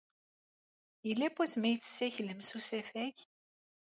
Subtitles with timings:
[1.07, 3.15] Yella wasmi ay tessaklem s usafag?